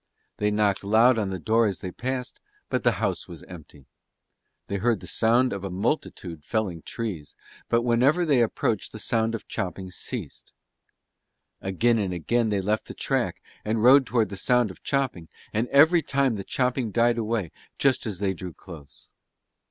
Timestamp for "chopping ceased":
9.47-10.53